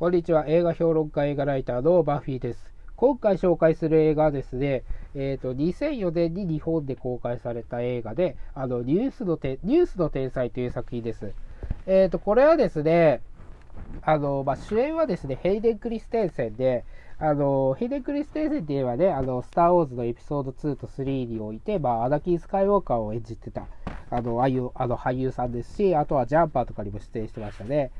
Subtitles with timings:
[0.00, 0.46] こんにちは。
[0.48, 2.64] 映画評論家、映画ライターのバッフィーです。
[2.96, 4.82] 今回紹介する映画はですね、
[5.14, 11.34] えっ、ー、と、2004年に日本で公開された映画で、あの、ニュースのて、ニュースの天才という作品です。
[11.86, 13.20] えっ、ー、と、これはですね、
[14.00, 16.86] あの、まあ、主演はですね、ヘイデン・クリステンセンで、
[17.18, 23.66] あの、ヘイデン・クリステンセンって言えばね、あの、スター・ウォーズのエピソード2と3において、まあ、アナキン・スカイウォーカーを演じてた、
[24.08, 27.90] あの、ああいうあの俳優さんですし、あとはジャンパーとかにも出演してましたね。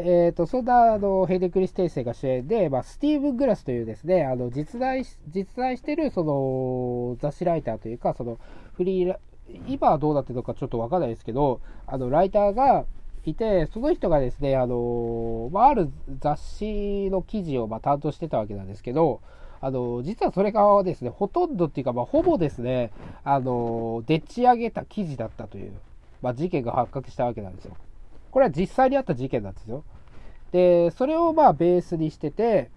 [0.00, 8.38] えーと、そんなあのヘイデ・クリステンセンが主演で、まあ、スティーブ・グラスというですね、あの実在実在してるその雑誌ライターというか、その
[8.74, 9.16] フリー
[9.66, 12.84] 今はどうなってるのかちょっとわかんないですけど、あのライターが
[13.24, 15.90] いて、その人がですね、あのまあ、ある
[16.20, 19.20] 雑誌の記事をま担当してたわけなんですけど、
[19.60, 22.92] あの実はそれがですね、ほとんどっていうか、まあ、ほぼですね、
[23.24, 25.72] あのでっち上げた記事だったという、
[26.22, 27.74] まあ、事件が発覚したわけなんですよ。
[28.30, 29.84] これは実際にあった事件なんですよ。
[30.52, 32.70] で、それをまあベースにしてて、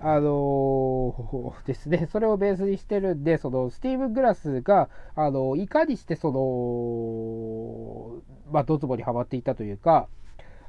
[0.00, 10.08] あのー、 ですね、それをベースにしてるんで、そのスティーブン・グラスが、あのいかにしてその、まあ、ドツボにはまっていたというか、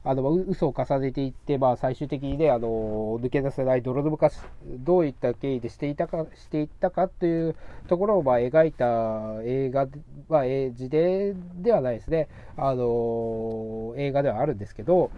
[0.05, 4.29] あの、嘘を重ねていって、まあ、最終的にね、あの、抜け出せない泥沼化
[4.65, 7.55] どういった経緯でしていたか、していったかという
[7.87, 9.87] ところを、まあ、描いた映画
[10.27, 15.09] まあ、自伝ではないですね、あの、映画ではあるんですけど、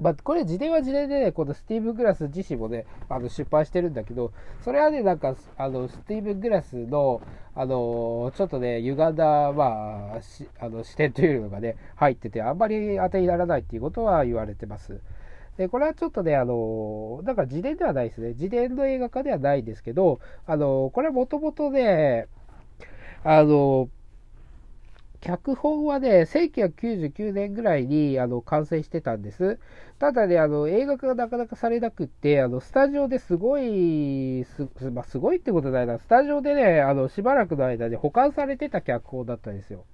[0.00, 4.32] まあ、これ、自伝は自伝でね、このスティーブ・グラス自身もね、あの出版してるんだけど、
[4.62, 7.20] それはね、なんか、あの、スティーブ・グラスの、
[7.56, 15.00] あの、ちょっとね、歪んだ、まあ、しあの視点というのがね、入ってて、あんまり当てにならないっていうことは言われてます。
[15.56, 18.28] で、これはちょっとね、あの、だから自伝ではないですね。
[18.28, 22.28] 自伝の映画化ではないんですけど、あの、これはもともとね、
[23.24, 23.88] あの、
[25.20, 29.58] 脚本はね、1999年ぐらいにあの完成してたんです。
[29.98, 39.84] ただね、あの映画化がなかなかされなくって、あのスタジオですごい、す,、まあ、すごいってことないな、スタジオでね、あのしばらくの間で保管されてた脚本だったんですよ。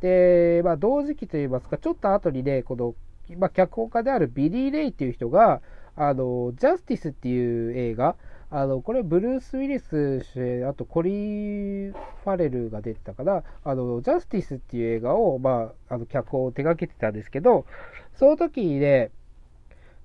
[0.00, 2.94] で、まあ、同時期といいますか、ちょっと後にね、この、
[3.38, 5.60] まあ、脚本家であるビリー・レイっていう人が、
[5.94, 8.16] あの、ジャスティスっていう映画、
[8.56, 17.66] あの、これ、ブルース・ウィリス主演、あとコリー・ファレルが出てたかな、あの、ジャスティスっていう映画を、まあ、あの、脚本を手掛けてたんですけど、
[18.14, 19.10] その時にね、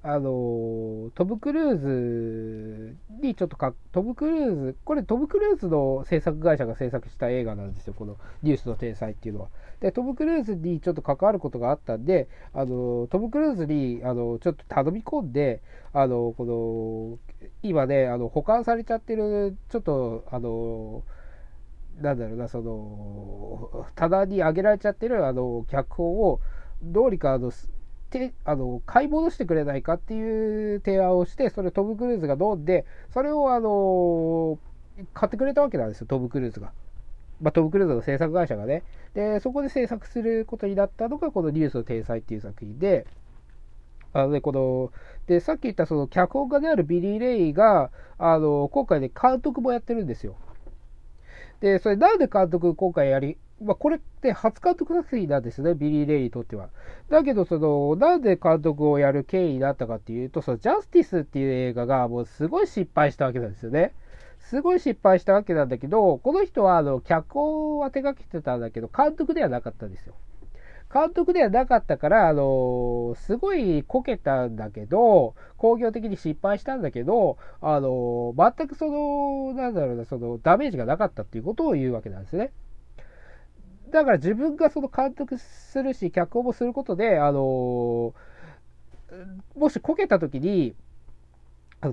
[0.03, 9.47] あの、トム・クルーズにちょっとか、トム・クルーズ、これトム・クルーズの制作会社が制作した映画なんですよ、このニュースの天才っていうのは。
[9.79, 15.61] で、トム・クルーズにちょっと関わることがあったんで、あの、トム・クルーズに、あの、ちょっと頼み込んで、
[15.93, 17.30] あの、この、
[17.63, 21.03] 今ね、あの、保管されちゃってる、ちょっと、あの、
[22.01, 26.39] なんだろうな、その、棚に上げられちゃってる、あの、脚本を、
[26.83, 27.51] どうにか、あの、
[28.11, 34.59] てあの買い戻してくれないかっていう提案をして、それトム・クルーズが飲んで、それをあの
[35.13, 36.73] 買ってくれたわけなんですよ、トム・クルーズが。
[37.41, 38.83] まあ、トム・クルーズの制作会社がね。
[39.15, 43.07] で、そこで制作することになったのが、このニュースの天才っていう作品で、
[44.13, 44.91] あのね、この、
[45.27, 50.35] で、さっき言ったその脚本家であるビリー・レイが、あの、今回ね、監督もやってるんですよ。
[51.61, 56.69] で、それなんで監督今回やり、まあ、これって初監督作品なんですね、ビリー・レイにとっては。
[57.09, 63.93] だけど、その、なんで監督をやる経緯になったかっていうと、その、ジャスティスっていう映画がもうすごい失敗したわけなんですよね。
[64.39, 70.15] すごい失敗したわけなんだけど、この人は、あの、脚本は手がけてたんだけど、監督ではなかったんですよ。
[70.93, 82.51] 監督ではなかったから、あの、すごいこけたんだけど、工業的に失敗したんだけど、あの、全くその、なんだろうな、その、ダメージがなかったっていうことを言うわけなんですね。
[83.91, 88.13] だから自分がその監督するし、脚本もすることで、あの
[89.55, 90.75] もしこけた時に、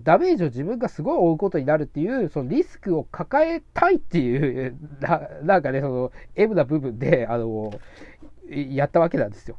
[0.04, 7.72] ダメージを自分がすごい負うことになるっていう、そのリスクを抱えたいっていう、 ななんかね、その M な部分で、あの
[8.50, 9.58] やったわけなんですよ。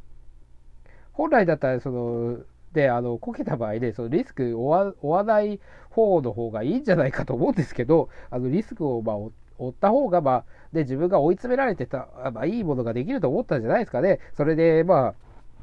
[1.14, 2.40] 本来だったら、その、
[2.74, 5.60] で、あの、こけた場合で、そのリスクを負わない
[5.90, 9.32] 方の方がいいんじゃないかと思うんですけど、あの、リスクを、まあ、負
[9.70, 14.20] った方が、まあ、で、自分が追い詰められてた、まあ、いいものができると思ったんじゃないですかね。
[14.36, 15.16] それで、ま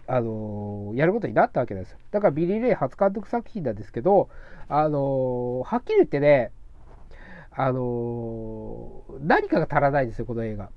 [0.06, 1.98] あ、あの、やることになったわけですよ。
[2.10, 4.28] だからビリー・レイ初監督作品なんですけど、
[4.68, 6.52] あの、はっきり言ってね、
[7.50, 10.70] あの、何かが足らないんですよ、この映画。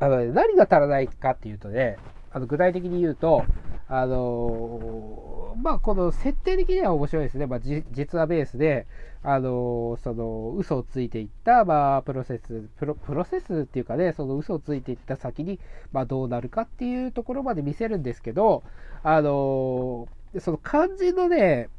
[0.00, 1.98] あの、何が足らないかっていうとね、
[2.30, 3.44] あの具体的に言うと、
[3.90, 7.46] あのまあ、この設定的には面白いですね。
[7.46, 8.86] まあ、実話ベースで、
[9.22, 15.58] あのその、嘘をついていった、まあ、プロセス、プロ、プロセスっていうかね、その嘘をついていった先に、
[15.90, 18.62] まあ、どうなるかっていうところまで見せるんですけど、
[19.02, 21.70] あので、その肝心のね、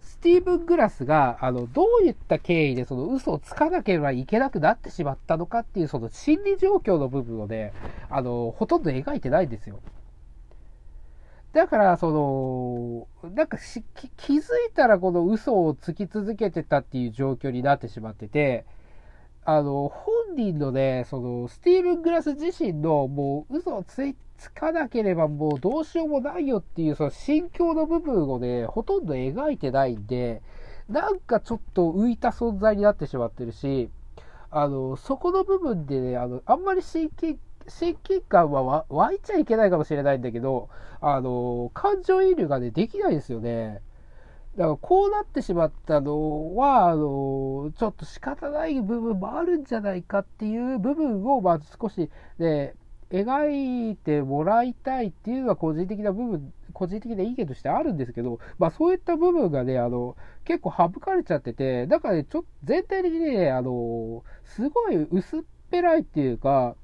[0.00, 7.72] スティーブン・グラスが、あの、どういった経緯でその嘘をつかなければいけなくなってしまったのかっていう、その心理状況の部分をね、
[8.10, 9.80] あの、ほとんど描いてないんですよ。
[11.52, 13.82] だから、その、なんかし
[14.16, 18.64] 気づいたらこの嘘をつき続けてたっていう状況になってしまってて、
[19.44, 30.42] あの、本人のね、その、スティーブン・グラス自身のもう嘘をついつかなければもうどうしようもないよっていうその心境の部分をね、ほとんど描いてないんで、
[30.88, 33.90] なんかちょっと浮いた存在になってしまってるし、
[34.50, 40.70] あの、そこの部分でね、あの、あんまり親近、親近感は湧いちゃいけないかもしれないんだけど、
[41.00, 43.82] あの、感情移入がね、できないんですよね。
[44.56, 52.74] だからこうなってしまったのは、あの、ちょっと仕方ない部分もあるんじゃないかっていう部分を、まず少しね、
[53.10, 65.40] 描いてもらいたいっていうのは個人的な部分、個人的な意見としてあるんですけど、まあそういった部分がね、あの、結構省かれちゃってて、だからね、ちょっと全体的にね、あの、すごい薄っ
[65.70, 66.76] ぺらいっていうか、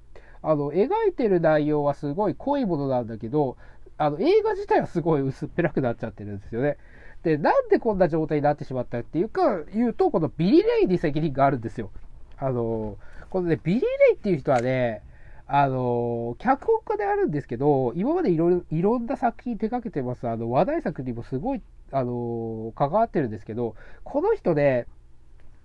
[0.43, 3.57] あの、描いてる内容はすごい濃いものなんだけど、
[3.97, 6.79] あの、映画自体はすごい薄っぺらくなっちゃってるんですよね。
[7.23, 11.91] で、なんでこんな状態になってしまったっていうか、言うと、このビリレイに責任があるんですよ。
[12.37, 12.99] あの、
[13.31, 15.03] このね、ビリレイっていう人はね、
[15.47, 21.63] あの、脚本家であるんですけど、今までいろいろ、いろんな作品手掛けてます、あの、話題作にもすごい、
[21.93, 23.75] あの、関わってるんですけど、
[24.05, 24.87] この人で、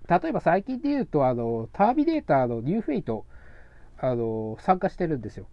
[0.09, 3.25] 例えば最近で言うと、あの、ターミネーターのニューフェイト、
[3.97, 5.45] あの、参加してるんですよ。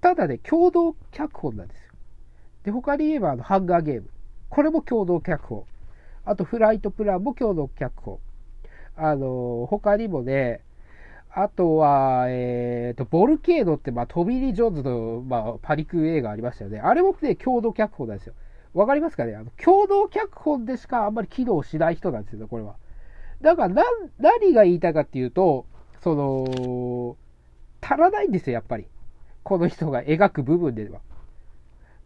[0.00, 1.92] ただね、共同脚本なんですよ。
[2.64, 4.08] で、他に言えば、あの、ハンガーゲーム。
[4.48, 5.64] これも共同脚本。
[6.24, 8.18] あと、フライトプランも共同脚本。
[8.96, 10.62] あの、他にもね、
[11.38, 16.80] あとは、えっ、ー、と、ボルケーノって、まあ、トミー・リー・ジョーンズの、まあ、パニック映画ありましたよね。
[16.80, 18.32] あれもね、共同脚本なんですよ。
[18.72, 19.36] わかりますかね？
[19.36, 22.76] あの、共同脚本でしかあんまり機能しない人なんですよ、これは。
[23.42, 23.84] だから、な、
[24.18, 25.66] 何が言いたいかっていうと、
[26.00, 27.16] その、
[27.82, 28.86] 足らないんですよ、やっぱり。
[29.42, 31.00] この人が描く部分では。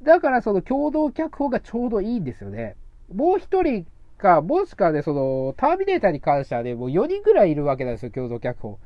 [0.02, 2.74] だからその共同脚本がちょうどいいんですよね。
[3.14, 3.86] もう一人
[4.18, 8.78] か、もしくはね、その、ターミネーターに関してはね、もう4人ぐらいいるわけなんですよ、共同脚本。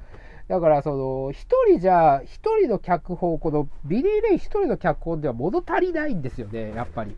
[0.48, 7.16] だから、その、一人じゃ、一人の脚本、このビリー・レイ一人の脚本では物足りないんですよね、やっぱり。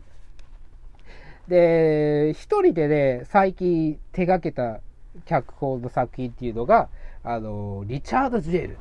[1.47, 4.79] で、一人でね、最近手掛けた
[5.25, 6.89] 脚本の作品っていうのが、
[7.23, 8.77] あの、リチャード・ジュエル。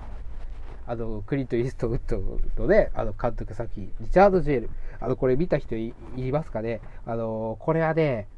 [0.87, 4.71] あの、クリント・イーストウッドのね、あの、監督作品、リチャード・ジュエル。
[5.01, 6.81] あの、これ見た人いいますかね？
[7.05, 8.29] あの、これはね、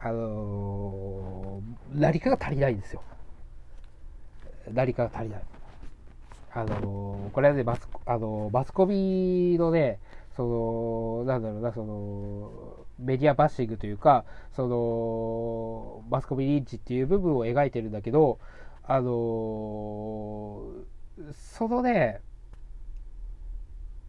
[0.00, 1.62] あの
[1.94, 3.00] 何かが足りないんですよ。
[4.72, 5.42] 何かが足りない。
[6.56, 9.98] あのこれはね、マス、あのマスコミのね、
[10.36, 14.24] その、なんだろうな、その、メディアバッシングというか、
[14.54, 18.38] その、マスコミリンチっていう部分を描いてるんだけど、
[18.86, 20.60] あの
[21.32, 22.20] そのね、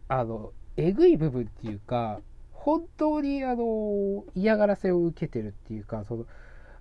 [0.08, 2.20] あの、えぐい部分っていうか、
[2.52, 6.26] 本当にあの、嫌がらせを受けてるっていうか、その、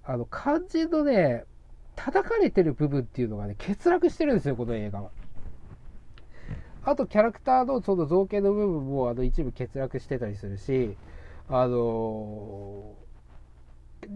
[0.04, 1.45] あの、肝心のね、
[1.95, 5.09] 叩かれてる部分っていうのがね、欠落してるんですよ、この映画は。
[6.83, 10.95] あと、キャラクターのその造形の部分も、あの、一部欠落してたりするし、
[11.47, 12.95] あの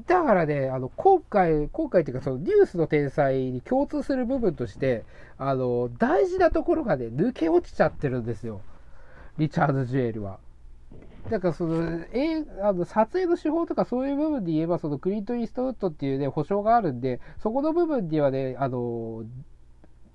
[0.07, 5.03] だからね、あの、今回、今回っていうか、そのニュースの天才に共通する部分として、
[5.37, 8.61] あの、大事なところがね、抜け落ちちゃってるんですよ。
[9.37, 10.39] リチャード・ジュエルは。
[11.29, 19.23] だからその、えあの撮影の手法とかそういう部分で言えば、そのクリント・イーストウッドっていうね、保証があるんで、そこの部分にはね、あの、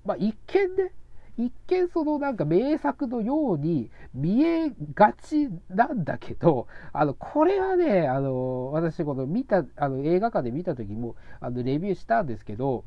[0.03, 0.91] まあ、一見ね、
[1.37, 12.83] 一見そのなんか名作のように見えがちなんだけど、あの、これはね、あの、私この見た、あの、映画館で見た時も、あの、レビューしたんですけど、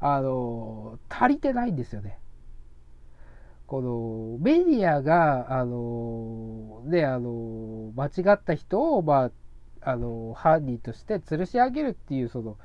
[0.00, 2.18] あの、足りてないんですよね。
[3.68, 9.30] この、メディアが、あの、ね、あの、間違った人を、まあ、
[9.82, 12.56] あの、犯人として吊るし上げるっていう、その、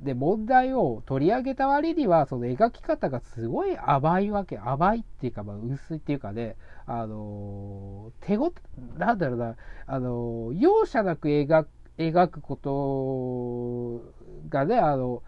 [0.00, 6.54] で、問題を取り上げた割には、その描き方がすごい甘いわけ、甘いっていうか、まあ、薄いっていうかね、
[6.86, 8.52] あの、手ご、
[8.96, 9.56] なんだろうな、
[9.88, 11.68] あの、容赦なく描く、
[11.98, 14.12] 描くこと
[14.50, 15.24] がね、あの、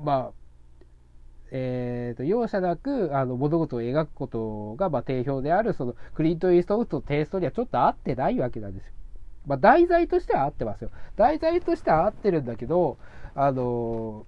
[0.00, 0.39] まあ、
[1.52, 8.92] えーと、容赦なくあの物事を描くことが、まあ、定評であるそのクリント・イーストウッドのテイストにはちょっと合ってないわけなんですよ。
[9.46, 10.90] まあ、題材としては合ってますよ。
[11.16, 12.98] 題材としては合ってるんだけど、
[13.34, 14.26] あの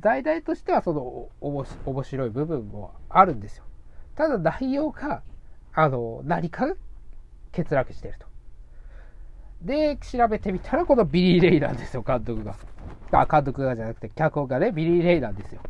[0.00, 3.64] 題材としてはその面白い部分もあるんですよ。
[4.16, 5.22] ただ内容が、
[5.72, 6.66] あの何か
[7.52, 8.26] 欠落してると。
[9.62, 12.56] で、調べてみたら、このビリー・レイなんですよ、監督が。
[13.12, 15.60] あ、監督がじゃなくて、脚本がね、ビリー・レイなんですよ。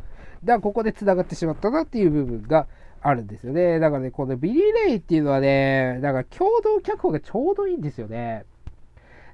[0.45, 2.67] だから、ここで繋がってしまったなっていう部分が
[3.01, 3.79] あるんですよね。
[3.79, 8.45] だからね、このビリー・レイっていうのはね、だから共同脚本がちょうどいいんですよね。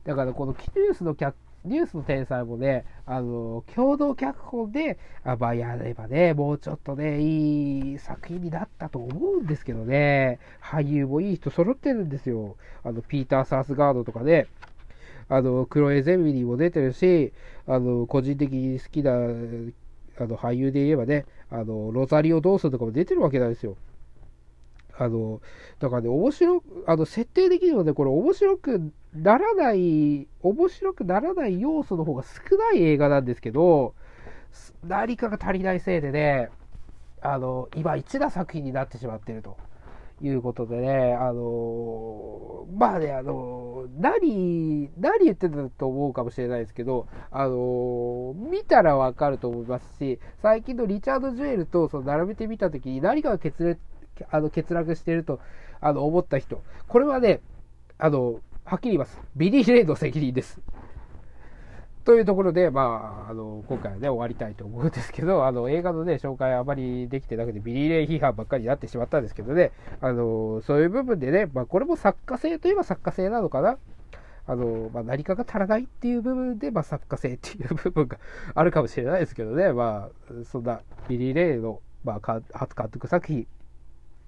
[0.05, 12.57] だから、このキニュースの脚ニュースの天才もね、あの、共同脚本で、あまあ、やればね、もうちょっとね、いい作品になったと思うんですけどね、俳優もいい人揃ってるんですよ。
[12.83, 14.49] あの、ピーター・サースガードとかね、
[15.29, 17.33] あの、クロエ・ゼミニーも出てるし、
[17.69, 19.13] あの、個人的に好きな、
[20.23, 23.77] あの、俳優で言えばね、あの、ロザリオ・ドーソンとかも出てるわけなんですよ。
[24.99, 25.41] あの、
[25.79, 33.95] だからね、面白あの、設定的にはね、これ面白くならない、面白くならない要素の方が少ない映画なんですけど、
[34.87, 36.51] 何かが足りないせいでね、
[37.21, 39.57] あの、今一打作品になってしまってると
[40.23, 53.81] いうことでね、あの、まあね、あの、何、何言ってたと思うかもしれないですけど、あの、見たらわかると思いますし、最近のリチャード・ジュエルとその並べてみたときに何かが決裂
[54.31, 55.41] あの欠落してると
[55.81, 57.41] あの思った人、これはね、
[57.99, 59.21] あの、はっきり言います。
[59.35, 60.61] ビリー・レイの責任です。
[62.05, 73.79] というところで、まあ、あの、今回はね、終わりたいと思うんですけど、あの、映画のね、紹介あまりできてなくて、ビリー・レイ批判ばっかりになってしまったんですけどね、あの、そういう部分でね、まあ、これも作家性といえば作家性なのかな。
[74.45, 78.19] あの、まあ、何かが足らないっていう部分で、まあ、作家性っていう部分が
[78.55, 83.47] あるかもしれないですけどね、まあ、そんな、ビリー・レイの、まあ、初監督作品、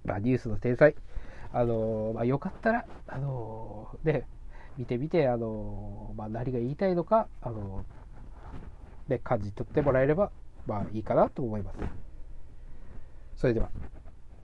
[0.05, 0.95] まあ、ニュースの天才、
[1.53, 4.27] あのまあ、よかったら、あのね、
[4.77, 7.85] 見てみて、あのまあ、何が言いたいのか、あの
[9.09, 10.31] ね、感じ取ってもらえれば、
[10.67, 11.79] まあいいかなと思います。
[13.37, 13.71] それでは。